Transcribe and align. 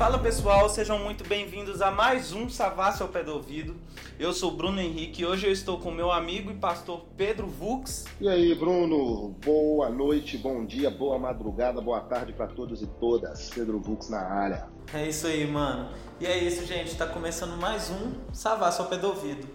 Fala 0.00 0.18
pessoal, 0.18 0.66
sejam 0.70 0.98
muito 0.98 1.28
bem-vindos 1.28 1.82
a 1.82 1.90
mais 1.90 2.32
um 2.32 2.48
Savassi 2.48 3.02
ao 3.02 3.08
Pé 3.10 3.22
do 3.22 3.34
Ouvido. 3.34 3.76
Eu 4.18 4.32
sou 4.32 4.50
Bruno 4.50 4.80
Henrique 4.80 5.20
e 5.20 5.26
hoje 5.26 5.46
eu 5.46 5.52
estou 5.52 5.78
com 5.78 5.90
meu 5.90 6.10
amigo 6.10 6.50
e 6.50 6.54
pastor 6.54 7.04
Pedro 7.18 7.46
Vux. 7.46 8.06
E 8.18 8.26
aí, 8.26 8.54
Bruno? 8.54 9.36
Boa 9.44 9.90
noite, 9.90 10.38
bom 10.38 10.64
dia, 10.64 10.90
boa 10.90 11.18
madrugada, 11.18 11.82
boa 11.82 12.00
tarde 12.00 12.32
para 12.32 12.46
todos 12.46 12.80
e 12.80 12.86
todas. 12.86 13.50
Pedro 13.50 13.78
Vux 13.78 14.08
na 14.08 14.20
área. 14.20 14.68
É 14.94 15.06
isso 15.06 15.26
aí, 15.26 15.46
mano. 15.46 15.90
E 16.18 16.24
é 16.24 16.44
isso, 16.44 16.64
gente. 16.64 16.96
Tá 16.96 17.06
começando 17.06 17.60
mais 17.60 17.90
um 17.90 18.32
Savassi 18.32 18.80
ao 18.80 18.88
Pé 18.88 18.96
do 18.96 19.08
Ouvido. 19.08 19.46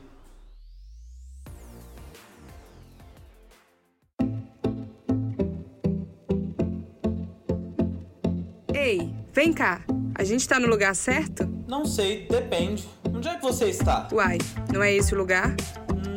Ei, 8.72 9.12
vem 9.34 9.52
cá. 9.52 9.84
A 10.18 10.24
gente 10.24 10.48
tá 10.48 10.58
no 10.60 10.68
lugar 10.68 10.96
certo? 10.96 11.46
Não 11.68 11.86
sei, 11.86 12.26
depende. 12.30 12.88
Onde 13.14 13.28
é 13.28 13.36
que 13.36 13.42
você 13.42 13.66
está? 13.66 14.08
Uai, 14.14 14.38
não 14.74 14.82
é 14.82 14.94
esse 14.94 15.14
o 15.14 15.18
lugar? 15.18 15.54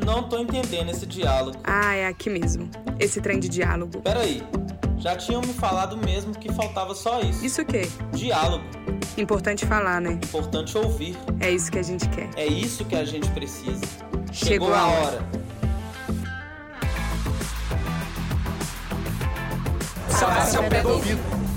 Não 0.06 0.28
tô 0.28 0.38
entendendo 0.38 0.90
esse 0.90 1.04
diálogo. 1.04 1.58
Ah, 1.64 1.94
é 1.94 2.06
aqui 2.06 2.30
mesmo. 2.30 2.70
Esse 3.00 3.20
trem 3.20 3.40
de 3.40 3.48
diálogo. 3.48 4.00
Peraí, 4.00 4.40
já 4.98 5.16
tinham 5.16 5.40
me 5.40 5.52
falado 5.52 5.96
mesmo 5.96 6.32
que 6.32 6.52
faltava 6.52 6.94
só 6.94 7.20
isso. 7.20 7.44
Isso 7.44 7.62
o 7.62 7.64
quê? 7.64 7.88
Diálogo. 8.12 8.62
Importante 9.16 9.66
falar, 9.66 10.00
né? 10.00 10.12
Importante 10.12 10.78
ouvir. 10.78 11.16
É 11.40 11.50
isso 11.50 11.68
que 11.70 11.78
a 11.80 11.82
gente 11.82 12.08
quer. 12.08 12.30
É 12.36 12.46
isso 12.46 12.84
que 12.84 12.94
a 12.94 13.04
gente 13.04 13.28
precisa. 13.30 13.84
Chegou 14.32 14.72
a 14.72 14.78
a 14.78 14.86
hora. 14.86 15.06
hora. 15.06 15.28
Savassi 20.08 20.56
ao 20.56 20.64
pé 20.64 20.82
do 20.82 20.90
ouvido. 20.90 21.47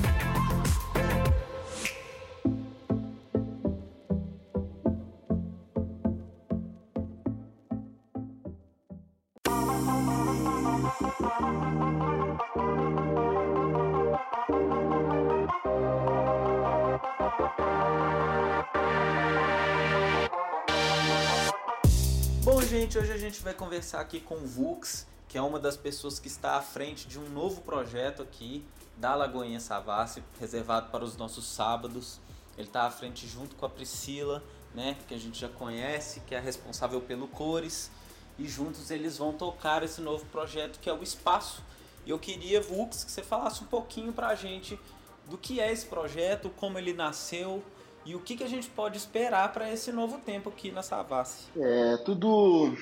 Gente, 22.72 22.97
hoje 22.97 23.11
a 23.11 23.17
gente 23.17 23.41
vai 23.41 23.53
conversar 23.53 24.00
aqui 24.00 24.22
com 24.22 24.36
o 24.36 24.47
Vux, 24.47 25.05
que 25.27 25.38
é 25.38 25.41
uma 25.41 25.59
das 25.59 25.75
pessoas 25.75 26.19
que 26.19 26.30
está 26.30 26.55
à 26.55 26.61
frente 26.61 27.05
de 27.05 27.19
um 27.19 27.28
novo 27.28 27.59
projeto 27.59 28.23
aqui 28.23 28.63
da 28.95 29.13
Lagoinha 29.13 29.59
Savassi, 29.59 30.23
reservado 30.39 30.89
para 30.89 31.03
os 31.03 31.17
nossos 31.17 31.45
sábados. 31.45 32.17
Ele 32.58 32.67
está 32.67 32.83
à 32.83 32.89
frente 32.89 33.28
junto 33.28 33.58
com 33.58 33.66
a 33.66 33.69
Priscila, 33.69 34.41
né, 34.73 34.95
que 35.05 35.13
a 35.13 35.17
gente 35.17 35.38
já 35.38 35.50
conhece, 35.50 36.22
que 36.22 36.33
é 36.33 36.39
responsável 36.39 37.02
pelo 37.02 37.28
Cores, 37.28 37.91
e 38.39 38.47
juntos 38.47 38.89
eles 38.89 39.17
vão 39.17 39.33
tocar 39.33 39.83
esse 39.83 40.00
novo 40.00 40.25
projeto 40.28 40.80
que 40.80 40.89
é 40.89 40.94
o 40.94 41.03
Espaço. 41.03 41.61
E 42.06 42.09
eu 42.09 42.17
queria, 42.17 42.61
Vux, 42.61 43.03
que 43.03 43.11
você 43.11 43.22
falasse 43.22 43.61
um 43.61 43.67
pouquinho 43.67 44.13
para 44.13 44.28
a 44.28 44.35
gente 44.35 44.80
do 45.28 45.38
que 45.38 45.59
é 45.59 45.69
esse 45.69 45.88
projeto, 45.88 46.50
como 46.52 46.78
ele 46.78 46.94
nasceu 46.94 47.61
e 48.05 48.16
o 48.16 48.19
que, 48.19 48.35
que 48.35 48.44
a 48.44 48.47
gente 48.47 48.69
pode 48.69 48.97
esperar 48.97 49.52
para 49.53 49.71
esse 49.71 49.91
novo 49.91 50.17
tempo 50.19 50.49
aqui 50.49 50.71
na 50.71 50.81
Savassi. 50.81 51.47
É, 51.55 51.97
tudo, 51.97 52.75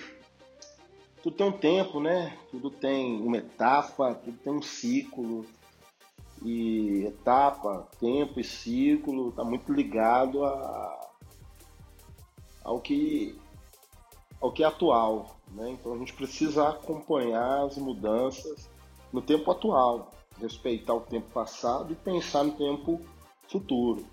tudo 1.21 1.35
tem 1.35 1.47
um 1.47 1.51
tempo, 1.51 1.99
né? 1.99 2.37
Tudo 2.49 2.69
tem 2.69 3.21
uma 3.21 3.37
etapa, 3.37 4.15
tudo 4.15 4.37
tem 4.37 4.53
um 4.53 4.61
ciclo. 4.61 5.45
E 6.41 7.03
etapa, 7.05 7.85
tempo 7.99 8.39
e 8.39 8.43
ciclo 8.45 9.29
está 9.29 9.43
muito 9.43 9.73
ligado 9.73 10.45
a, 10.45 11.09
ao, 12.63 12.79
que, 12.79 13.37
ao 14.39 14.53
que 14.53 14.63
é 14.63 14.67
atual. 14.67 15.35
Né? 15.51 15.71
Então 15.71 15.93
a 15.93 15.97
gente 15.97 16.13
precisa 16.13 16.69
acompanhar 16.69 17.65
as 17.65 17.77
mudanças 17.77 18.69
no 19.11 19.21
tempo 19.21 19.51
atual, 19.51 20.11
respeitar 20.39 20.93
o 20.93 21.01
tempo 21.01 21.29
passado 21.33 21.91
e 21.91 21.95
pensar 21.95 22.43
no 22.45 22.53
tempo 22.53 23.01
futuro. 23.49 24.05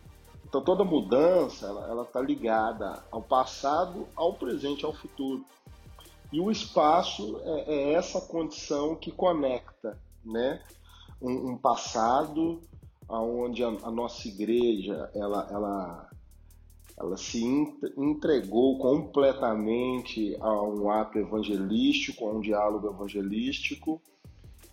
Então 0.57 0.65
toda 0.65 0.85
mudança 0.85 1.67
ela 1.67 2.03
está 2.03 2.19
ligada 2.19 3.05
ao 3.11 3.21
passado, 3.21 4.09
ao 4.17 4.33
presente, 4.33 4.87
ao 4.87 4.93
futuro. 4.95 5.45
E 6.33 6.41
o 6.41 6.51
espaço 6.51 7.39
é, 7.45 7.75
é 7.75 7.93
essa 7.93 8.23
condição 8.23 8.97
que 8.97 9.13
conecta, 9.13 9.99
né? 10.25 10.63
Um, 11.21 11.51
um 11.51 11.59
passado 11.59 12.63
onde 13.07 13.63
a, 13.63 13.69
a, 13.69 13.91
nossa 13.91 14.27
igreja 14.29 15.11
ela, 15.15 15.47
ela, 15.51 16.11
ela 16.99 17.17
se 17.19 17.45
entregou 17.95 18.79
completamente 18.79 20.35
a 20.41 20.63
um 20.63 20.91
ato 20.91 21.19
evangelístico, 21.19 22.27
a 22.27 22.33
um 22.33 22.41
diálogo 22.41 22.89
evangelístico 22.89 24.01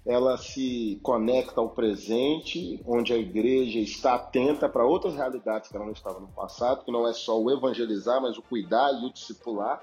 ela 0.06 0.38
se 0.38 1.00
conecta 1.02 1.62
ao 1.62 1.69
presente, 1.69 2.81
onde 2.86 3.14
a 3.14 3.18
igreja 3.18 3.80
está 3.80 4.16
atenta 4.16 4.68
para 4.68 4.86
outras 4.86 5.16
realidades 5.16 5.69
que 5.69 5.75
ela 5.75 5.86
não 5.86 5.94
estava 5.94 6.19
no 6.19 6.28
passado, 6.28 6.84
que 6.84 6.91
não 6.91 7.08
é 7.08 7.14
só 7.14 7.41
o 7.41 7.50
evangelizar, 7.50 8.22
mas 8.22 8.38
o 8.38 8.41
cuidar 8.41 8.91
e 9.02 9.06
o 9.06 9.14
discipular, 9.14 9.81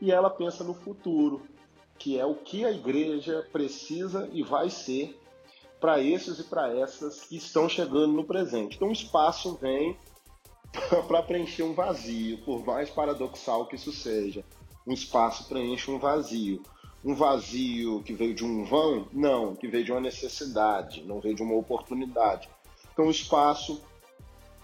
e 0.00 0.12
ela 0.12 0.28
pensa 0.28 0.62
no 0.62 0.74
futuro, 0.74 1.42
que 1.98 2.18
é 2.18 2.26
o 2.26 2.34
que 2.34 2.64
a 2.64 2.70
igreja 2.70 3.46
precisa 3.50 4.28
e 4.32 4.42
vai 4.42 4.68
ser 4.68 5.18
para 5.80 6.00
esses 6.00 6.38
e 6.38 6.44
para 6.44 6.76
essas 6.76 7.22
que 7.22 7.36
estão 7.36 7.68
chegando 7.68 8.12
no 8.12 8.24
presente. 8.24 8.76
Então 8.76 8.88
o 8.88 8.92
espaço 8.92 9.56
vem 9.56 9.96
para 11.08 11.22
preencher 11.22 11.62
um 11.62 11.72
vazio, 11.72 12.38
por 12.44 12.64
mais 12.64 12.90
paradoxal 12.90 13.66
que 13.66 13.76
isso 13.76 13.92
seja. 13.92 14.44
Um 14.86 14.92
espaço 14.92 15.48
preenche 15.48 15.90
um 15.90 15.98
vazio 15.98 16.62
um 17.04 17.14
vazio 17.14 18.02
que 18.02 18.12
veio 18.12 18.34
de 18.34 18.44
um 18.44 18.64
vão? 18.64 19.08
Não, 19.12 19.54
que 19.54 19.68
veio 19.68 19.84
de 19.84 19.92
uma 19.92 20.00
necessidade, 20.00 21.02
não 21.04 21.20
veio 21.20 21.34
de 21.34 21.42
uma 21.42 21.54
oportunidade. 21.54 22.48
Então 22.92 23.06
o 23.06 23.10
espaço 23.10 23.82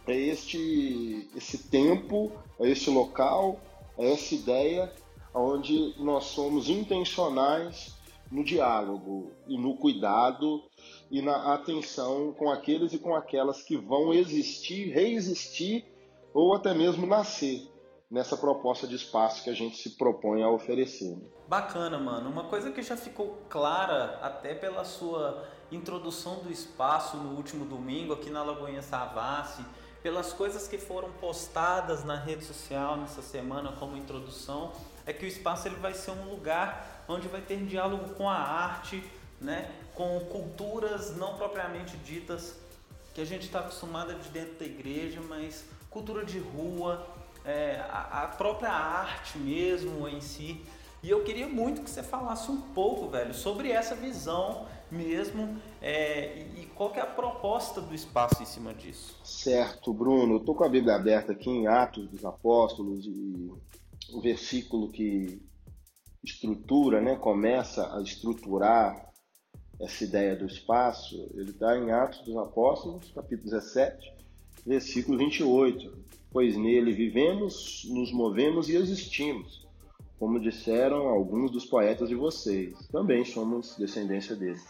é 0.06 0.16
este, 0.16 1.28
esse 1.36 1.58
tempo, 1.58 2.32
é 2.58 2.68
este 2.68 2.90
local, 2.90 3.60
é 3.96 4.12
essa 4.12 4.34
ideia 4.34 4.92
onde 5.32 5.94
nós 5.98 6.24
somos 6.24 6.68
intencionais 6.68 7.94
no 8.30 8.44
diálogo 8.44 9.30
e 9.46 9.56
no 9.56 9.76
cuidado 9.76 10.62
e 11.10 11.22
na 11.22 11.54
atenção 11.54 12.32
com 12.32 12.50
aqueles 12.50 12.92
e 12.92 12.98
com 12.98 13.14
aquelas 13.14 13.62
que 13.62 13.76
vão 13.76 14.12
existir, 14.12 14.92
reexistir 14.92 15.84
ou 16.32 16.54
até 16.54 16.74
mesmo 16.74 17.06
nascer 17.06 17.73
nessa 18.14 18.36
proposta 18.36 18.86
de 18.86 18.94
espaço 18.94 19.42
que 19.42 19.50
a 19.50 19.54
gente 19.54 19.76
se 19.76 19.90
propõe 19.90 20.40
a 20.40 20.48
oferecer. 20.48 21.18
Bacana, 21.48 21.98
mano. 21.98 22.30
Uma 22.30 22.44
coisa 22.44 22.70
que 22.70 22.80
já 22.80 22.96
ficou 22.96 23.42
clara 23.50 24.20
até 24.22 24.54
pela 24.54 24.84
sua 24.84 25.44
introdução 25.72 26.36
do 26.36 26.50
espaço 26.52 27.16
no 27.16 27.34
último 27.36 27.64
domingo 27.64 28.12
aqui 28.12 28.30
na 28.30 28.44
Lagoinha 28.44 28.82
Savassi, 28.82 29.64
pelas 30.00 30.32
coisas 30.32 30.68
que 30.68 30.78
foram 30.78 31.10
postadas 31.14 32.04
na 32.04 32.14
rede 32.14 32.44
social 32.44 32.96
nessa 32.96 33.20
semana 33.20 33.72
como 33.72 33.96
introdução, 33.96 34.70
é 35.04 35.12
que 35.12 35.24
o 35.24 35.28
espaço 35.28 35.66
ele 35.66 35.76
vai 35.76 35.92
ser 35.92 36.12
um 36.12 36.30
lugar 36.30 37.04
onde 37.08 37.26
vai 37.26 37.40
ter 37.40 37.64
diálogo 37.64 38.14
com 38.14 38.30
a 38.30 38.36
arte, 38.36 39.02
né, 39.40 39.72
com 39.92 40.20
culturas 40.30 41.16
não 41.16 41.34
propriamente 41.34 41.96
ditas 41.96 42.54
que 43.12 43.20
a 43.20 43.24
gente 43.24 43.46
está 43.46 43.58
acostumada 43.58 44.14
de 44.14 44.28
dentro 44.28 44.54
da 44.54 44.64
igreja, 44.64 45.20
mas 45.28 45.64
cultura 45.90 46.24
de 46.24 46.38
rua, 46.38 47.06
é, 47.44 47.80
a, 47.90 48.26
própria 48.36 48.70
arte 48.70 49.38
mesmo 49.38 50.08
em 50.08 50.20
si. 50.20 50.60
E 51.02 51.10
eu 51.10 51.22
queria 51.22 51.46
muito 51.46 51.82
que 51.82 51.90
você 51.90 52.02
falasse 52.02 52.50
um 52.50 52.60
pouco, 52.60 53.08
velho, 53.08 53.34
sobre 53.34 53.70
essa 53.70 53.94
visão 53.94 54.66
mesmo 54.90 55.58
é, 55.82 56.46
e, 56.56 56.62
e 56.62 56.66
qual 56.74 56.90
que 56.90 56.98
é 56.98 57.02
a 57.02 57.06
proposta 57.06 57.80
do 57.80 57.94
espaço 57.94 58.42
em 58.42 58.46
cima 58.46 58.72
disso. 58.72 59.18
Certo, 59.22 59.92
Bruno. 59.92 60.36
Eu 60.36 60.40
tô 60.40 60.54
com 60.54 60.64
a 60.64 60.68
Bíblia 60.68 60.94
aberta 60.94 61.32
aqui 61.32 61.50
em 61.50 61.66
Atos 61.66 62.08
dos 62.08 62.24
Apóstolos 62.24 63.04
e 63.06 63.52
o 64.12 64.20
versículo 64.20 64.90
que 64.90 65.42
estrutura, 66.22 67.02
né, 67.02 67.16
começa 67.16 67.94
a 67.94 68.00
estruturar 68.00 69.12
essa 69.80 70.04
ideia 70.04 70.36
do 70.36 70.46
espaço, 70.46 71.30
ele 71.34 71.50
está 71.50 71.76
em 71.76 71.90
Atos 71.90 72.20
dos 72.20 72.36
Apóstolos, 72.36 73.10
capítulo 73.14 73.50
17, 73.50 74.12
versículo 74.64 75.18
28. 75.18 76.03
Pois 76.34 76.56
nele 76.56 76.90
vivemos, 76.90 77.86
nos 77.88 78.10
movemos 78.10 78.68
e 78.68 78.74
existimos, 78.74 79.64
como 80.18 80.40
disseram 80.40 81.06
alguns 81.06 81.52
dos 81.52 81.64
poetas 81.64 82.08
de 82.08 82.16
vocês. 82.16 82.88
Também 82.88 83.24
somos 83.24 83.76
descendência 83.76 84.34
dele. 84.34 84.60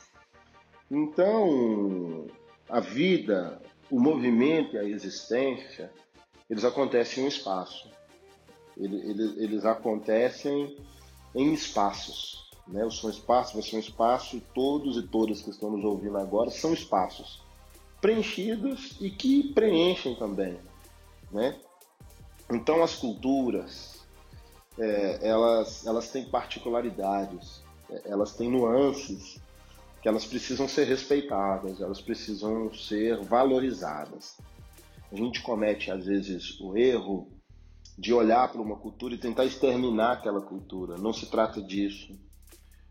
Então, 0.91 2.27
a 2.69 2.81
vida, 2.81 3.63
o 3.91 3.99
movimento 3.99 4.77
e 4.77 4.79
a 4.79 4.85
existência, 4.85 5.91
eles 6.51 6.67
acontecem 6.67 7.23
em 7.23 7.25
um 7.25 7.29
espaço. 7.31 7.91
Eles, 8.77 9.35
eles 9.39 9.65
acontecem 9.65 10.77
em 11.35 11.55
espaços. 11.55 12.51
Né? 12.69 12.83
Eu 12.83 12.91
sou 12.91 13.09
um 13.09 13.13
espaço, 13.15 13.57
você 13.57 13.75
é 13.75 13.79
um 13.79 13.81
espaço, 13.81 14.39
todos 14.55 14.99
e 14.99 15.03
todas 15.09 15.41
que 15.41 15.49
estão 15.49 15.71
nos 15.71 15.83
ouvindo 15.83 16.19
agora 16.19 16.51
são 16.51 16.75
espaços 16.75 17.43
preenchidos 18.03 18.99
e 19.01 19.09
que 19.09 19.55
preenchem 19.55 20.15
também. 20.15 20.59
Né? 21.35 21.59
Então 22.51 22.83
as 22.83 22.95
culturas, 22.95 24.07
é, 24.79 25.29
elas, 25.29 25.85
elas 25.85 26.09
têm 26.11 26.25
particularidades, 26.31 27.63
é, 27.91 28.03
elas 28.07 28.35
têm 28.35 28.49
nuances 28.49 29.41
que 30.01 30.09
elas 30.09 30.25
precisam 30.25 30.69
ser 30.69 30.85
respeitadas, 30.85 31.81
elas 31.81 32.01
precisam 32.01 32.73
ser 32.73 33.23
valorizadas. 33.25 34.37
A 35.11 35.17
gente 35.17 35.43
comete 35.43 35.91
às 35.91 36.07
vezes 36.07 36.61
o 36.61 36.77
erro 36.77 37.33
de 37.99 38.13
olhar 38.13 38.51
para 38.51 38.61
uma 38.61 38.77
cultura 38.77 39.15
e 39.15 39.19
tentar 39.19 39.45
exterminar 39.45 40.13
aquela 40.13 40.41
cultura. 40.41 40.99
Não 40.99 41.13
se 41.13 41.27
trata 41.27 41.63
disso. 41.63 42.19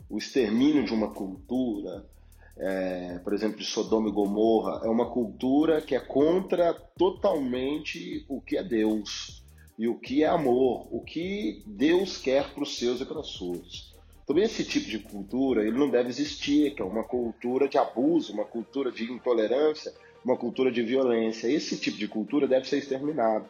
O 0.10 0.18
extermínio 0.18 0.86
de 0.86 0.94
uma 0.94 1.14
cultura, 1.14 2.10
é, 2.58 3.20
por 3.24 3.34
exemplo, 3.34 3.58
de 3.58 3.66
Sodoma 3.66 4.10
e 4.10 4.12
Gomorra, 4.12 4.82
é 4.84 4.90
uma 4.90 5.10
cultura 5.10 5.82
que 5.82 5.96
é 5.96 6.00
contra 6.00 6.74
totalmente 6.98 8.26
o 8.30 8.40
que 8.42 8.58
é 8.58 8.64
Deus 8.64 9.44
e 9.78 9.88
o 9.88 9.96
que 10.00 10.24
é 10.24 10.28
amor, 10.28 10.88
o 10.92 11.02
que 11.02 11.64
Deus 11.66 12.18
quer 12.18 12.54
para 12.54 12.64
os 12.64 12.78
seus 12.78 13.02
e 13.02 13.06
para 13.06 13.20
as 13.20 13.28
suas. 13.28 13.94
Também 14.26 14.44
esse 14.44 14.64
tipo 14.64 14.88
de 14.88 15.00
cultura 15.00 15.66
ele 15.66 15.78
não 15.78 15.90
deve 15.90 16.10
existir, 16.10 16.76
que 16.76 16.82
é 16.82 16.86
uma 16.86 17.04
cultura 17.04 17.68
de 17.68 17.78
abuso, 17.78 18.34
uma 18.34 18.46
cultura 18.46 18.92
de 18.92 19.12
intolerância, 19.12 19.94
uma 20.24 20.38
cultura 20.38 20.72
de 20.72 20.82
violência. 20.82 21.48
Esse 21.48 21.78
tipo 21.78 21.98
de 21.98 22.08
cultura 22.08 22.48
deve 22.48 22.68
ser 22.68 22.78
exterminado. 22.78 23.46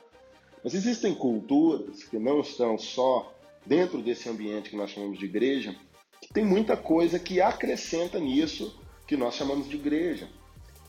Mas 0.63 0.73
existem 0.73 1.13
culturas 1.13 2.03
que 2.03 2.17
não 2.17 2.39
estão 2.39 2.77
só 2.77 3.31
dentro 3.65 4.01
desse 4.01 4.29
ambiente 4.29 4.69
que 4.69 4.75
nós 4.75 4.89
chamamos 4.89 5.19
de 5.19 5.25
igreja, 5.25 5.75
que 6.21 6.33
tem 6.33 6.45
muita 6.45 6.75
coisa 6.75 7.19
que 7.19 7.41
acrescenta 7.41 8.17
nisso 8.17 8.81
que 9.07 9.17
nós 9.17 9.35
chamamos 9.35 9.67
de 9.67 9.75
igreja. 9.75 10.27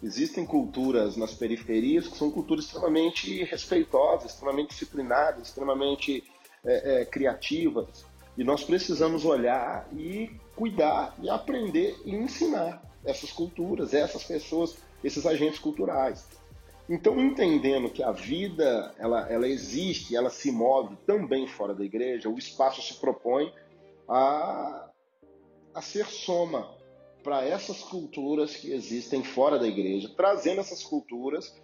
Existem 0.03 0.45
culturas 0.45 1.17
nas 1.17 1.35
periferias 1.35 2.07
que 2.07 2.17
são 2.17 2.31
culturas 2.31 2.67
extremamente 2.67 3.43
respeitosas, 3.45 4.33
extremamente 4.33 4.71
disciplinadas, 4.71 5.49
extremamente 5.49 6.23
é, 6.65 7.01
é, 7.01 7.05
criativas. 7.05 8.05
E 8.37 8.45
nós 8.45 8.65
precisamos 8.65 9.25
olhar 9.25 9.89
e 9.93 10.31
cuidar 10.55 11.15
e 11.23 11.31
aprender 11.31 11.97
e 12.05 12.15
ensinar 12.15 12.83
essas 13.05 13.31
culturas, 13.33 13.95
essas 13.95 14.25
pessoas, 14.25 14.77
esses 15.03 15.25
agentes 15.25 15.59
culturais. 15.59 16.27
Então, 16.89 17.19
entendendo 17.19 17.89
que 17.89 18.03
a 18.03 18.13
vida 18.13 18.95
ela, 18.99 19.27
ela 19.31 19.49
existe, 19.49 20.15
ela 20.15 20.29
se 20.29 20.53
move 20.53 20.97
também 21.07 21.47
fora 21.47 21.75
da 21.75 21.85
igreja, 21.85 22.29
o 22.29 22.37
espaço 22.37 22.83
se 22.83 23.01
propõe 23.01 23.51
a, 24.07 24.91
a 25.75 25.81
ser 25.81 26.07
soma 26.07 26.74
para 27.25 27.43
essas 27.43 27.81
culturas 27.81 28.55
que 28.55 28.71
existem 28.71 29.25
fora 29.25 29.59
da 29.59 29.67
igreja, 29.67 30.13
trazendo 30.15 30.61
essas 30.61 30.85
culturas 30.85 31.57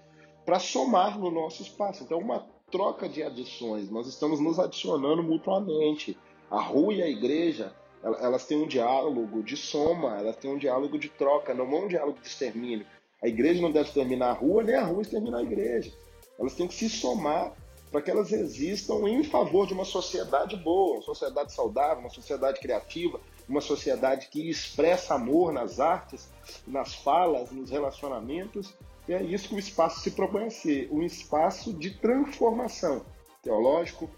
para 0.46 0.58
somar 0.58 1.20
no 1.20 1.30
nosso 1.30 1.62
espaço. 1.62 2.02
Então, 2.02 2.18
uma 2.18 2.46
troca 2.70 3.06
de 3.06 3.22
adições, 3.22 3.90
nós 3.90 4.06
estamos 4.06 4.40
nos 4.40 4.58
adicionando 4.58 5.22
mutuamente. 5.22 6.16
A 6.50 6.60
rua 6.60 6.94
e 6.94 7.02
a 7.02 7.08
igreja, 7.08 7.72
elas 8.02 8.46
têm 8.46 8.56
um 8.56 8.66
diálogo 8.66 9.42
de 9.42 9.56
soma, 9.56 10.18
elas 10.18 10.36
têm 10.36 10.50
um 10.50 10.58
diálogo 10.58 10.98
de 10.98 11.10
troca, 11.10 11.52
não 11.52 11.66
é 11.66 11.80
um 11.80 11.88
diálogo 11.88 12.18
de 12.20 12.26
extermínio. 12.26 12.86
A 13.22 13.28
igreja 13.28 13.60
não 13.60 13.70
deve 13.70 13.88
exterminar 13.88 14.30
a 14.30 14.32
rua, 14.32 14.62
nem 14.62 14.74
a 14.74 14.84
rua 14.84 15.02
exterminar 15.02 15.38
a 15.38 15.42
igreja. 15.42 15.92
Elas 16.38 16.54
têm 16.54 16.66
que 16.66 16.74
se 16.74 16.88
somar 16.88 17.54
para 17.92 18.00
que 18.00 18.10
elas 18.10 18.32
existam 18.32 19.06
em 19.06 19.22
favor 19.24 19.66
de 19.66 19.74
uma 19.74 19.84
sociedade 19.84 20.56
boa, 20.56 20.94
uma 20.94 21.02
sociedade 21.02 21.52
saudável, 21.52 21.98
uma 21.98 22.10
sociedade 22.10 22.60
criativa, 22.60 23.20
uma 23.50 23.61
sociedade 23.61 24.29
que 24.29 24.49
expressa 24.49 25.14
amor 25.14 25.52
nas 25.52 25.81
artes, 25.81 26.29
nas 26.67 26.94
falas, 26.94 27.50
nos 27.50 27.70
relacionamentos. 27.70 28.73
E 29.08 29.12
é 29.12 29.23
isso 29.23 29.49
que 29.49 29.56
o 29.56 29.58
espaço 29.58 30.00
se 30.00 30.12
propõe 30.12 30.47
a 30.47 30.50
ser, 30.50 30.88
um 30.93 31.02
espaço 31.02 31.73
de 31.73 31.91
transformação 31.91 33.05
teológico, 33.43 34.08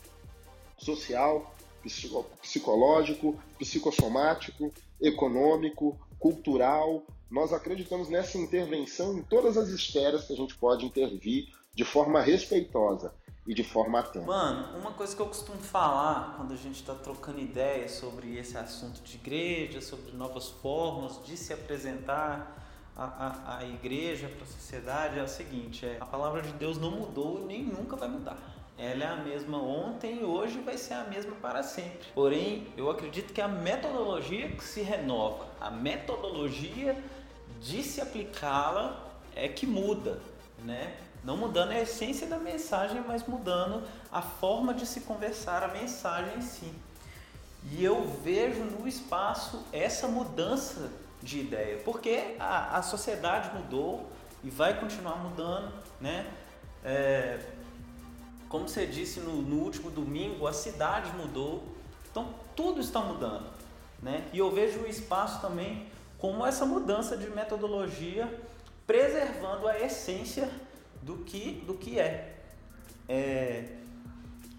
social, 0.77 1.55
psicológico, 2.43 3.41
psicossomático, 3.59 4.71
econômico, 5.01 5.99
cultural, 6.19 7.03
nós 7.31 7.53
acreditamos 7.53 8.11
nessa 8.11 8.37
intervenção 8.37 9.17
em 9.17 9.23
todas 9.23 9.57
as 9.57 9.69
esferas 9.69 10.27
que 10.27 10.35
a 10.35 10.37
gente 10.37 10.55
pode 10.57 10.85
intervir 10.85 11.49
de 11.75 11.85
forma 11.85 12.21
respeitosa 12.21 13.15
e 13.47 13.55
de 13.55 13.65
forma 13.65 13.99
atenta. 13.99 14.25
Mano, 14.25 14.79
uma 14.79 14.93
coisa 14.93 15.15
que 15.15 15.21
eu 15.21 15.27
costumo 15.27 15.59
falar 15.59 16.35
quando 16.37 16.53
a 16.53 16.57
gente 16.57 16.77
está 16.77 16.95
trocando 16.95 17.41
ideias 17.41 17.93
sobre 17.93 18.37
esse 18.37 18.57
assunto 18.57 19.03
de 19.03 19.17
igreja, 19.17 19.81
sobre 19.81 20.13
novas 20.13 20.49
formas 20.49 21.21
de 21.25 21.37
se 21.37 21.53
apresentar 21.53 22.63
a, 22.97 23.05
a, 23.05 23.59
a 23.59 23.65
igreja 23.65 24.29
para 24.29 24.45
a 24.45 24.47
sociedade 24.47 25.19
é 25.19 25.23
o 25.23 25.29
seguinte: 25.29 25.85
é, 25.87 25.97
a 26.01 26.07
palavra 26.07 26.43
de 26.43 26.53
Deus 26.53 26.79
não 26.79 26.91
mudou 26.91 27.41
e 27.41 27.45
nem 27.45 27.65
nunca 27.65 27.97
vai 27.97 28.09
mudar. 28.09 28.39
Ela 28.79 29.05
é 29.05 29.07
a 29.07 29.17
mesma 29.17 29.63
ontem 29.63 30.21
e 30.21 30.25
hoje 30.25 30.59
vai 30.61 30.77
ser 30.79 30.95
a 30.95 31.05
mesma 31.05 31.35
para 31.37 31.63
sempre. 31.63 32.09
Porém, 32.15 32.67
eu 32.77 32.91
acredito 32.91 33.33
que 33.33 33.41
a 33.41 33.47
metodologia 33.47 34.49
que 34.49 34.65
se 34.65 34.81
renova, 34.83 35.47
a 35.61 35.71
metodologia 35.71 36.97
de 37.61 37.83
se 37.83 38.01
aplicá-la 38.01 39.13
é 39.37 39.49
que 39.49 39.67
muda, 39.67 40.21
né? 40.65 40.97
Não 41.25 41.37
mudando 41.37 41.71
a 41.71 41.81
essência 41.81 42.27
da 42.27 42.37
mensagem, 42.37 43.03
mas 43.07 43.27
mudando 43.27 43.83
a 44.11 44.21
forma 44.21 44.75
de 44.75 44.85
se 44.87 45.03
conversar 45.03 45.63
a 45.63 45.69
mensagem 45.69 46.39
em 46.39 46.43
si. 46.43 46.73
E 47.71 47.85
eu 47.85 48.05
vejo 48.25 48.65
no 48.65 48.89
espaço 48.89 49.63
essa 49.73 50.09
mudança 50.09 50.91
de 51.23 51.39
ideia, 51.39 51.81
porque 51.85 52.37
a, 52.41 52.79
a 52.79 52.83
sociedade 52.83 53.55
mudou 53.55 54.11
e 54.43 54.51
vai 54.51 54.79
continuar 54.79 55.17
mudando, 55.17 55.73
né? 56.01 56.27
É, 56.85 57.39
como 58.49 58.69
você 58.69 58.85
disse 58.85 59.21
no, 59.21 59.41
no 59.41 59.63
último 59.63 59.91
domingo, 59.91 60.47
a 60.49 60.53
cidade 60.53 61.11
mudou, 61.17 61.63
então 62.11 62.35
tudo 62.57 62.81
está 62.81 63.01
mudando, 63.01 63.47
né? 64.03 64.29
E 64.33 64.39
eu 64.39 64.51
vejo 64.51 64.81
o 64.81 64.87
espaço 64.87 65.41
também 65.41 65.87
como 66.19 66.45
essa 66.45 66.67
mudança 66.67 67.17
de 67.17 67.31
metodologia, 67.31 68.29
preservando 68.87 69.69
a 69.69 69.79
essência 69.79 70.51
do 71.03 71.19
que, 71.19 71.63
do 71.67 71.75
que 71.75 71.99
é. 71.99 72.37
é. 73.09 73.77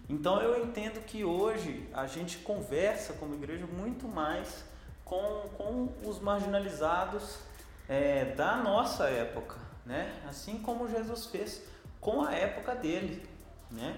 Então 0.10 0.42
eu 0.42 0.64
entendo 0.64 1.04
que 1.06 1.24
hoje 1.24 1.90
a 1.94 2.06
gente 2.06 2.38
conversa 2.40 3.14
como 3.14 3.34
igreja 3.34 3.66
muito 3.66 4.08
mais 4.08 4.64
com, 5.06 5.50
com 5.58 5.90
os 6.06 6.20
marginalizados 6.20 7.40
é, 7.88 8.26
da 8.26 8.58
nossa 8.58 9.06
época, 9.06 9.58
né? 9.86 10.14
assim 10.28 10.60
como 10.60 10.88
Jesus 10.90 11.26
fez 11.28 11.64
com 12.02 12.24
a 12.24 12.34
época 12.34 12.76
dele. 12.76 13.28
Né? 13.72 13.98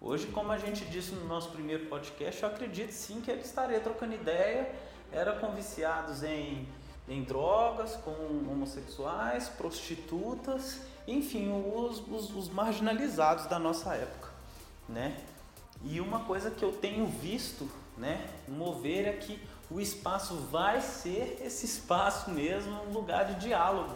Hoje, 0.00 0.26
como 0.28 0.52
a 0.52 0.58
gente 0.58 0.84
disse 0.86 1.14
no 1.14 1.26
nosso 1.26 1.50
primeiro 1.50 1.86
podcast, 1.86 2.42
eu 2.42 2.48
acredito 2.48 2.90
sim 2.90 3.20
que 3.20 3.30
ele 3.30 3.40
estaria 3.42 3.80
trocando 3.80 4.14
ideia, 4.14 4.70
era 5.12 5.32
com 5.32 5.52
viciados 5.52 6.22
em 6.22 6.66
em 7.08 7.22
drogas, 7.22 7.96
com 7.96 8.10
homossexuais, 8.10 9.48
prostitutas, 9.48 10.80
enfim, 11.06 11.50
os, 11.50 12.02
os, 12.08 12.34
os, 12.34 12.48
marginalizados 12.48 13.46
da 13.46 13.58
nossa 13.58 13.94
época, 13.94 14.30
né? 14.88 15.16
E 15.84 16.00
uma 16.00 16.20
coisa 16.20 16.50
que 16.50 16.64
eu 16.64 16.72
tenho 16.72 17.06
visto, 17.06 17.68
né, 17.96 18.26
mover 18.48 19.06
é 19.06 19.12
que 19.12 19.40
o 19.70 19.80
espaço 19.80 20.34
vai 20.50 20.80
ser 20.80 21.40
esse 21.44 21.66
espaço 21.66 22.30
mesmo, 22.30 22.72
um 22.84 22.92
lugar 22.92 23.26
de 23.26 23.40
diálogo, 23.46 23.94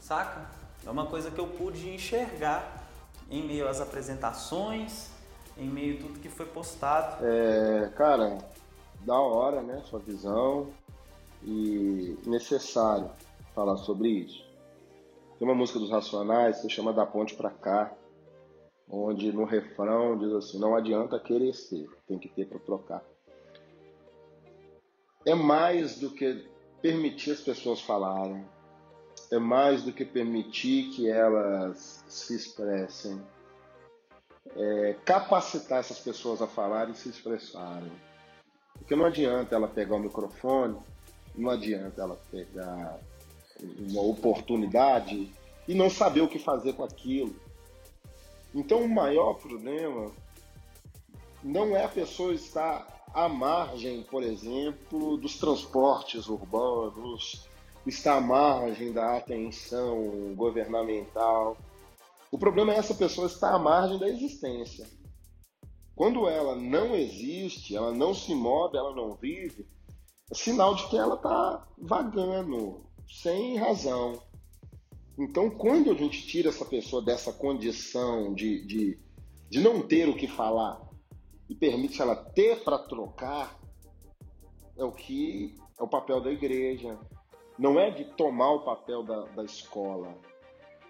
saca? 0.00 0.46
É 0.84 0.90
uma 0.90 1.06
coisa 1.06 1.30
que 1.30 1.38
eu 1.38 1.46
pude 1.46 1.88
enxergar 1.88 2.84
em 3.30 3.42
meio 3.42 3.66
às 3.66 3.80
apresentações, 3.80 5.08
em 5.56 5.66
meio 5.66 5.98
a 5.98 6.02
tudo 6.02 6.20
que 6.20 6.28
foi 6.28 6.46
postado. 6.46 7.24
É, 7.24 7.90
cara, 7.96 8.38
da 9.00 9.18
hora, 9.18 9.62
né, 9.62 9.82
sua 9.88 9.98
visão, 9.98 10.68
e 11.44 12.16
necessário 12.26 13.10
falar 13.54 13.76
sobre 13.76 14.08
isso. 14.08 14.44
Tem 15.38 15.46
uma 15.46 15.54
música 15.54 15.78
dos 15.78 15.90
Racionais 15.90 16.56
que 16.56 16.62
se 16.62 16.70
chama 16.70 16.92
Da 16.92 17.04
Ponte 17.04 17.34
para 17.34 17.50
Cá, 17.50 17.92
onde 18.88 19.32
no 19.32 19.44
refrão 19.44 20.16
diz 20.18 20.32
assim: 20.32 20.58
Não 20.58 20.74
adianta 20.74 21.18
querer 21.18 21.52
ser, 21.54 21.88
tem 22.06 22.18
que 22.18 22.28
ter 22.28 22.46
para 22.46 22.58
trocar. 22.58 23.04
É 25.26 25.34
mais 25.34 25.98
do 25.98 26.10
que 26.10 26.48
permitir 26.80 27.32
as 27.32 27.40
pessoas 27.40 27.80
falarem, 27.80 28.44
é 29.30 29.38
mais 29.38 29.82
do 29.82 29.92
que 29.92 30.04
permitir 30.04 30.90
que 30.90 31.08
elas 31.08 32.04
se 32.06 32.36
expressem, 32.36 33.20
é 34.54 34.94
capacitar 35.04 35.80
essas 35.80 35.98
pessoas 35.98 36.42
a 36.42 36.46
falarem 36.46 36.92
e 36.92 36.96
se 36.96 37.08
expressarem. 37.08 37.90
Porque 38.74 38.94
não 38.94 39.06
adianta 39.06 39.54
ela 39.54 39.66
pegar 39.66 39.96
o 39.96 40.00
microfone 40.00 40.78
não 41.34 41.50
adianta 41.50 42.02
ela 42.02 42.20
pegar 42.30 42.98
uma 43.78 44.02
oportunidade 44.02 45.32
e 45.66 45.74
não 45.74 45.90
saber 45.90 46.20
o 46.20 46.28
que 46.28 46.38
fazer 46.38 46.74
com 46.74 46.84
aquilo. 46.84 47.34
Então, 48.54 48.82
o 48.82 48.88
maior 48.88 49.34
problema 49.34 50.12
não 51.42 51.76
é 51.76 51.84
a 51.84 51.88
pessoa 51.88 52.32
estar 52.32 53.04
à 53.12 53.28
margem, 53.28 54.02
por 54.02 54.22
exemplo, 54.22 55.16
dos 55.16 55.38
transportes 55.38 56.28
urbanos, 56.28 57.48
estar 57.86 58.16
à 58.16 58.20
margem 58.20 58.92
da 58.92 59.16
atenção 59.16 60.34
governamental. 60.34 61.56
O 62.30 62.38
problema 62.38 62.72
é 62.72 62.78
essa 62.78 62.94
pessoa 62.94 63.26
estar 63.26 63.54
à 63.54 63.58
margem 63.58 63.98
da 63.98 64.08
existência. 64.08 64.86
Quando 65.94 66.28
ela 66.28 66.56
não 66.56 66.94
existe, 66.94 67.76
ela 67.76 67.92
não 67.92 68.12
se 68.12 68.34
move, 68.34 68.76
ela 68.76 68.94
não 68.94 69.14
vive, 69.14 69.66
sinal 70.38 70.74
de 70.74 70.88
que 70.88 70.96
ela 70.96 71.14
está 71.14 71.66
vagando, 71.78 72.84
sem 73.08 73.56
razão. 73.56 74.20
Então, 75.18 75.48
quando 75.50 75.90
a 75.90 75.94
gente 75.94 76.26
tira 76.26 76.48
essa 76.48 76.64
pessoa 76.64 77.02
dessa 77.02 77.32
condição 77.32 78.34
de, 78.34 78.66
de, 78.66 78.98
de 79.48 79.60
não 79.60 79.86
ter 79.86 80.08
o 80.08 80.16
que 80.16 80.26
falar 80.26 80.80
e 81.48 81.54
permite 81.54 82.02
ela 82.02 82.16
ter 82.16 82.64
para 82.64 82.78
trocar, 82.78 83.58
é 84.76 84.84
o 84.84 84.90
que 84.90 85.54
é 85.78 85.82
o 85.82 85.88
papel 85.88 86.20
da 86.20 86.30
igreja. 86.30 86.98
Não 87.58 87.78
é 87.78 87.90
de 87.90 88.04
tomar 88.04 88.52
o 88.52 88.64
papel 88.64 89.04
da, 89.04 89.22
da 89.26 89.44
escola, 89.44 90.18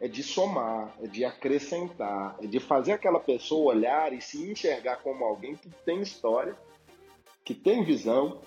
é 0.00 0.08
de 0.08 0.22
somar, 0.22 0.94
é 1.02 1.06
de 1.06 1.24
acrescentar, 1.24 2.36
é 2.40 2.46
de 2.46 2.58
fazer 2.58 2.92
aquela 2.92 3.20
pessoa 3.20 3.74
olhar 3.74 4.12
e 4.12 4.20
se 4.20 4.50
enxergar 4.50 5.02
como 5.02 5.24
alguém 5.24 5.56
que 5.56 5.68
tem 5.84 6.00
história, 6.00 6.56
que 7.44 7.54
tem 7.54 7.84
visão, 7.84 8.40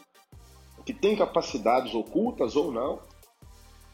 que 0.87 0.93
tem 0.93 1.17
capacidades 1.17 1.93
ocultas 1.93 2.55
ou 2.55 2.71
não, 2.71 3.01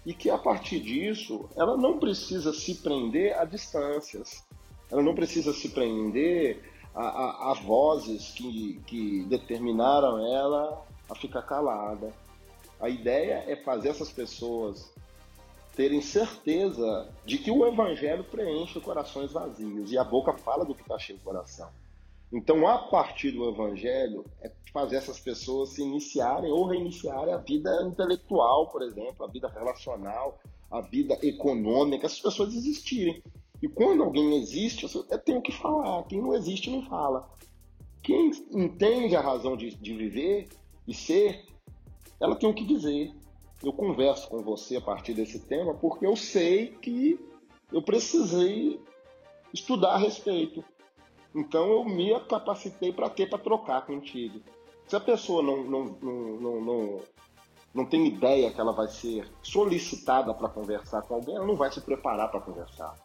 e 0.06 0.14
que 0.14 0.30
a 0.30 0.38
partir 0.38 0.80
disso 0.80 1.50
ela 1.56 1.76
não 1.76 1.98
precisa 1.98 2.54
se 2.54 2.76
prender 2.76 3.36
a 3.36 3.46
distâncias, 3.46 4.46
ela 4.92 5.02
não 5.02 5.16
precisa 5.16 5.52
se 5.54 5.70
prender 5.70 6.62
a, 6.94 7.02
a, 7.02 7.52
a 7.52 7.54
vozes 7.56 8.30
que, 8.34 8.80
que 8.86 9.24
determinaram 9.24 10.20
ela 10.20 10.86
a 11.10 11.16
ficar 11.16 11.42
calada. 11.42 12.14
A 12.80 12.88
ideia 12.90 13.44
é 13.48 13.56
fazer 13.56 13.90
essas 13.90 14.12
pessoas 14.12 14.94
terem 15.76 16.00
certeza 16.00 17.10
de 17.26 17.40
que 17.40 17.50
o 17.50 17.66
evangelho 17.66 18.24
preenche 18.26 18.80
corações 18.80 19.32
vazios 19.32 19.92
e 19.92 19.98
a 19.98 20.04
boca 20.04 20.34
fala 20.34 20.64
do 20.64 20.76
que 20.76 20.84
está 20.84 21.00
cheio 21.00 21.18
do 21.18 21.24
coração. 21.24 21.72
Então, 22.34 22.68
a 22.68 22.80
partir 22.80 23.32
do 23.32 23.48
evangelho, 23.48 24.26
é 24.42 24.52
fazer 24.74 24.96
essas 24.96 25.20
pessoas 25.20 25.70
se 25.70 25.84
iniciarem 25.84 26.52
ou 26.52 26.66
reiniciarem 26.66 27.32
a 27.32 27.38
vida 27.38 27.70
intelectual, 27.84 28.72
por 28.72 28.82
exemplo, 28.82 29.24
a 29.24 29.28
vida 29.28 29.48
relacional, 29.48 30.40
a 30.72 30.82
vida 30.82 31.18
econômica, 31.22 32.08
essas 32.08 32.20
pessoas 32.20 32.56
existirem. 32.56 33.22
E 33.62 33.68
quando 33.68 34.04
alguém 34.04 34.36
existe, 34.38 34.88
eu 34.94 35.20
tenho 35.20 35.42
que 35.44 35.52
falar. 35.52 36.04
Quem 36.04 36.20
não 36.20 36.34
existe, 36.34 36.72
não 36.72 36.82
fala. 36.88 37.30
Quem 38.02 38.32
entende 38.52 39.16
a 39.16 39.22
razão 39.22 39.56
de, 39.56 39.76
de 39.76 39.94
viver 39.94 40.50
e 40.88 40.94
ser, 40.94 41.46
ela 42.20 42.36
tem 42.36 42.50
o 42.50 42.54
que 42.54 42.66
dizer 42.66 43.14
eu 43.64 43.72
converso 43.72 44.28
com 44.28 44.40
você 44.44 44.76
a 44.76 44.82
partir 44.82 45.14
desse 45.14 45.40
tema 45.40 45.74
porque 45.74 46.06
eu 46.06 46.16
sei 46.16 46.68
que 46.82 47.18
eu 47.72 47.82
precisei 47.82 48.80
estudar 49.54 49.94
a 49.94 49.98
respeito. 49.98 50.64
Então 51.36 51.72
eu 51.72 51.84
me 51.84 52.20
capacitei 52.22 52.94
para 52.94 53.10
ter 53.10 53.30
para 53.30 53.40
trocar 53.40 53.86
contigo. 53.86 54.40
Se 54.88 54.96
a 54.96 55.00
pessoa 55.00 55.42
não, 55.42 55.64
não, 55.64 55.84
não, 56.02 56.62
não, 56.62 57.00
não, 57.74 57.86
tem 57.86 58.06
ideia 58.06 58.52
que 58.52 58.60
ela 58.60 58.74
vai 58.74 58.88
ser 58.88 59.28
solicitada 59.42 60.34
para 60.34 60.50
conversar 60.50 61.02
com 61.04 61.16
alguém, 61.16 61.36
ela 61.36 61.48
não 61.48 61.56
vai 61.56 61.72
se 61.72 61.82
preparar 61.82 62.30
para 62.30 62.42
conversar. 62.42 62.96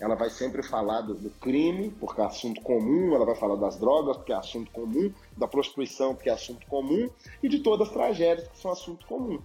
Ela 0.00 0.14
vai 0.14 0.30
sempre 0.30 0.62
falar 0.62 1.00
do, 1.00 1.14
do, 1.14 1.30
crime, 1.30 1.90
porque 1.90 2.20
é 2.20 2.24
assunto 2.24 2.60
comum, 2.60 3.14
ela 3.14 3.24
vai 3.24 3.34
falar 3.34 3.56
das 3.56 3.78
drogas, 3.78 4.16
porque 4.16 4.32
é 4.32 4.36
assunto 4.36 4.70
comum, 4.70 5.12
da 5.36 5.48
prostituição, 5.48 6.14
porque 6.14 6.28
é 6.28 6.32
assunto 6.32 6.66
comum, 6.66 7.08
e 7.42 7.48
de 7.48 7.60
todas 7.60 7.88
as 7.88 7.94
tragédias, 7.94 8.46
que 8.48 8.58
são 8.58 8.70
assunto 8.70 9.06
comum. 9.06 9.40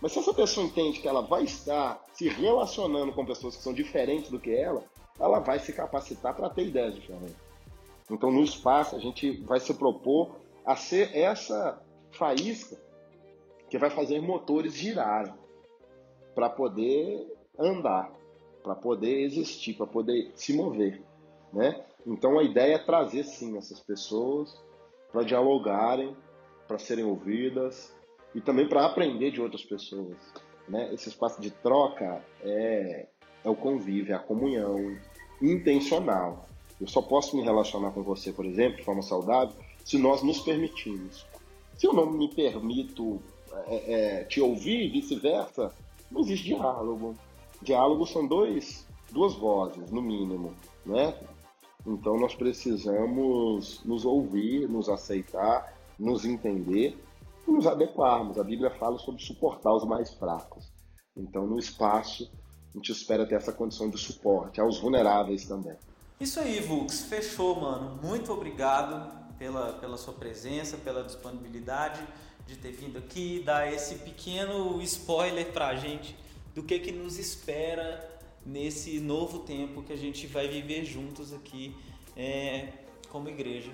Mas 0.00 0.12
se 0.12 0.18
essa 0.18 0.34
pessoa 0.34 0.66
entende 0.66 1.00
que 1.00 1.06
ela 1.06 1.22
vai 1.22 1.44
estar 1.44 2.04
se 2.12 2.28
relacionando 2.28 3.12
com 3.12 3.24
pessoas 3.24 3.56
que 3.56 3.62
são 3.62 3.72
diferentes 3.72 4.30
do 4.30 4.40
que 4.40 4.52
ela, 4.52 4.82
ela 5.18 5.38
vai 5.38 5.60
se 5.60 5.72
capacitar 5.72 6.34
para 6.34 6.50
ter 6.50 6.66
ideias 6.66 6.94
diferentes. 6.94 7.43
Então, 8.10 8.30
no 8.30 8.42
espaço, 8.42 8.96
a 8.96 8.98
gente 8.98 9.42
vai 9.42 9.60
se 9.60 9.74
propor 9.74 10.36
a 10.64 10.76
ser 10.76 11.14
essa 11.16 11.82
faísca 12.12 12.76
que 13.68 13.78
vai 13.78 13.90
fazer 13.90 14.20
motores 14.20 14.74
girarem 14.74 15.34
para 16.34 16.50
poder 16.50 17.26
andar, 17.58 18.12
para 18.62 18.74
poder 18.74 19.22
existir, 19.22 19.74
para 19.74 19.86
poder 19.86 20.32
se 20.34 20.54
mover, 20.54 21.02
né? 21.52 21.84
Então, 22.06 22.38
a 22.38 22.42
ideia 22.42 22.74
é 22.74 22.78
trazer 22.78 23.24
sim 23.24 23.56
essas 23.56 23.80
pessoas 23.80 24.54
para 25.10 25.22
dialogarem, 25.22 26.14
para 26.68 26.78
serem 26.78 27.04
ouvidas, 27.04 27.94
e 28.34 28.40
também 28.40 28.68
para 28.68 28.84
aprender 28.84 29.30
de 29.30 29.40
outras 29.40 29.64
pessoas. 29.64 30.16
Né? 30.68 30.92
Esse 30.92 31.08
espaço 31.08 31.40
de 31.40 31.50
troca 31.50 32.22
é, 32.42 33.06
é 33.44 33.48
o 33.48 33.54
convívio, 33.54 34.12
é 34.12 34.16
a 34.16 34.18
comunhão 34.20 34.98
intencional. 35.40 36.48
Eu 36.80 36.88
só 36.88 37.00
posso 37.00 37.36
me 37.36 37.42
relacionar 37.42 37.92
com 37.92 38.02
você, 38.02 38.32
por 38.32 38.44
exemplo, 38.44 38.78
de 38.78 38.84
forma 38.84 39.02
saudável, 39.02 39.54
se 39.84 39.98
nós 39.98 40.22
nos 40.22 40.40
permitirmos. 40.40 41.26
Se 41.76 41.86
eu 41.86 41.92
não 41.92 42.10
me 42.10 42.28
permito 42.28 43.20
é, 43.66 43.92
é, 43.92 44.24
te 44.24 44.40
ouvir, 44.40 44.90
vice-versa, 44.90 45.72
não 46.10 46.20
existe 46.20 46.48
diálogo. 46.48 47.14
Diálogo 47.62 48.06
são 48.06 48.26
dois, 48.26 48.86
duas 49.10 49.34
vozes, 49.34 49.90
no 49.90 50.02
mínimo, 50.02 50.52
né? 50.84 51.14
Então 51.86 52.16
nós 52.18 52.34
precisamos 52.34 53.82
nos 53.84 54.04
ouvir, 54.04 54.68
nos 54.68 54.88
aceitar, 54.88 55.74
nos 55.98 56.24
entender 56.24 56.98
e 57.46 57.50
nos 57.50 57.66
adequarmos. 57.66 58.38
A 58.38 58.44
Bíblia 58.44 58.70
fala 58.70 58.98
sobre 58.98 59.22
suportar 59.22 59.74
os 59.74 59.84
mais 59.84 60.12
fracos. 60.14 60.72
Então, 61.16 61.46
no 61.46 61.58
espaço, 61.58 62.30
a 62.72 62.76
gente 62.76 62.90
espera 62.90 63.26
ter 63.26 63.36
essa 63.36 63.52
condição 63.52 63.88
de 63.88 63.98
suporte 63.98 64.60
aos 64.60 64.80
vulneráveis 64.80 65.44
também. 65.44 65.76
Isso 66.24 66.40
aí, 66.40 66.58
Vux. 66.58 67.02
Fechou, 67.02 67.60
mano. 67.60 68.00
Muito 68.02 68.32
obrigado 68.32 69.12
pela, 69.38 69.74
pela 69.74 69.98
sua 69.98 70.14
presença, 70.14 70.78
pela 70.78 71.04
disponibilidade 71.04 72.02
de 72.46 72.56
ter 72.56 72.72
vindo 72.72 72.96
aqui, 72.96 73.42
dar 73.44 73.70
esse 73.70 73.96
pequeno 73.96 74.80
spoiler 74.80 75.52
pra 75.52 75.74
gente 75.74 76.16
do 76.54 76.62
que, 76.62 76.78
que 76.78 76.90
nos 76.90 77.18
espera 77.18 78.10
nesse 78.42 79.00
novo 79.00 79.40
tempo 79.40 79.82
que 79.82 79.92
a 79.92 79.98
gente 79.98 80.26
vai 80.26 80.48
viver 80.48 80.86
juntos 80.86 81.30
aqui 81.34 81.76
é, 82.16 82.68
como 83.10 83.28
igreja. 83.28 83.70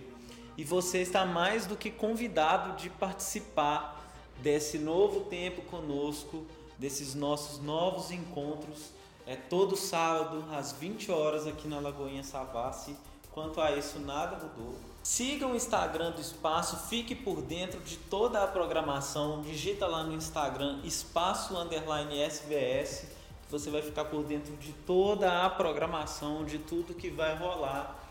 E 0.58 0.64
você 0.64 1.02
está 1.02 1.24
mais 1.24 1.66
do 1.66 1.76
que 1.76 1.88
convidado 1.88 2.76
de 2.76 2.90
participar 2.90 4.12
desse 4.42 4.76
novo 4.76 5.20
tempo 5.20 5.62
conosco, 5.62 6.44
desses 6.76 7.14
nossos 7.14 7.60
novos 7.60 8.10
encontros. 8.10 8.90
É 9.30 9.36
todo 9.36 9.76
sábado 9.76 10.44
às 10.50 10.72
20 10.72 11.12
horas 11.12 11.46
aqui 11.46 11.68
na 11.68 11.78
Lagoinha 11.78 12.24
Savassi. 12.24 12.96
Quanto 13.30 13.60
a 13.60 13.70
isso, 13.76 14.00
nada 14.00 14.34
mudou. 14.34 14.74
Siga 15.04 15.46
o 15.46 15.54
Instagram 15.54 16.10
do 16.10 16.20
Espaço, 16.20 16.76
fique 16.88 17.14
por 17.14 17.40
dentro 17.40 17.78
de 17.78 17.96
toda 17.96 18.42
a 18.42 18.48
programação. 18.48 19.40
Digita 19.40 19.86
lá 19.86 20.02
no 20.02 20.14
Instagram 20.14 20.80
Espaço 20.82 21.56
Underline 21.56 22.20
SVS, 22.22 23.06
que 23.44 23.52
você 23.52 23.70
vai 23.70 23.82
ficar 23.82 24.06
por 24.06 24.24
dentro 24.24 24.52
de 24.56 24.72
toda 24.72 25.46
a 25.46 25.48
programação, 25.48 26.44
de 26.44 26.58
tudo 26.58 26.92
que 26.92 27.08
vai 27.08 27.36
rolar 27.36 28.04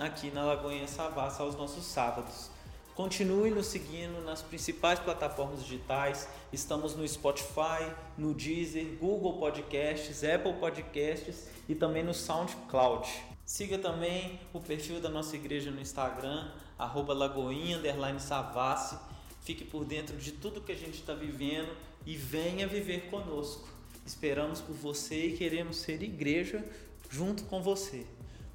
aqui 0.00 0.30
na 0.30 0.42
Lagoinha 0.42 0.88
Savassi 0.88 1.42
aos 1.42 1.54
nossos 1.54 1.84
sábados. 1.84 2.48
Continue 2.94 3.50
nos 3.50 3.68
seguindo 3.68 4.22
nas 4.22 4.42
principais 4.42 4.98
plataformas 4.98 5.64
digitais. 5.64 6.28
Estamos 6.52 6.94
no 6.94 7.08
Spotify, 7.08 7.90
no 8.18 8.34
Deezer, 8.34 8.84
Google 9.00 9.38
Podcasts, 9.38 10.22
Apple 10.22 10.52
Podcasts 10.60 11.48
e 11.66 11.74
também 11.74 12.02
no 12.02 12.12
SoundCloud. 12.12 13.08
Siga 13.46 13.78
também 13.78 14.38
o 14.52 14.60
perfil 14.60 15.00
da 15.00 15.08
nossa 15.08 15.34
igreja 15.36 15.70
no 15.70 15.80
Instagram, 15.80 16.50
arroba 16.78 17.14
Lagoinha 17.14 17.80
Savassi. 18.18 18.98
Fique 19.40 19.64
por 19.64 19.86
dentro 19.86 20.14
de 20.18 20.32
tudo 20.32 20.60
que 20.60 20.72
a 20.72 20.76
gente 20.76 21.00
está 21.00 21.14
vivendo 21.14 21.74
e 22.04 22.14
venha 22.14 22.68
viver 22.68 23.08
conosco. 23.08 23.66
Esperamos 24.04 24.60
por 24.60 24.74
você 24.74 25.28
e 25.28 25.36
queremos 25.38 25.78
ser 25.78 26.02
igreja 26.02 26.62
junto 27.08 27.44
com 27.44 27.62
você. 27.62 28.04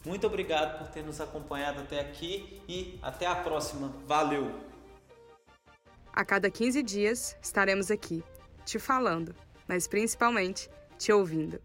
Muito 0.05 0.25
obrigado 0.27 0.79
por 0.79 0.87
ter 0.87 1.03
nos 1.03 1.19
acompanhado 1.19 1.81
até 1.81 1.99
aqui 1.99 2.61
e 2.67 2.97
até 3.01 3.25
a 3.25 3.35
próxima. 3.35 3.93
Valeu! 4.05 4.51
A 6.13 6.25
cada 6.25 6.49
15 6.49 6.81
dias 6.81 7.37
estaremos 7.41 7.91
aqui, 7.91 8.23
te 8.65 8.79
falando, 8.79 9.35
mas 9.67 9.87
principalmente 9.87 10.69
te 10.97 11.11
ouvindo. 11.11 11.61